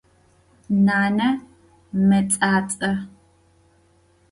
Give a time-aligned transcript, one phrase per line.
[0.85, 1.27] Nane
[2.07, 2.91] mets'ats'e.